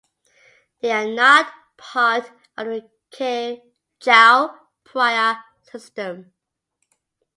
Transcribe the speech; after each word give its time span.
They 0.79 0.89
are 0.89 1.05
not 1.05 1.53
part 1.77 2.27
of 2.57 2.65
the 3.11 3.61
Chao 3.99 4.55
Praya 4.83 5.43
system. 5.61 6.33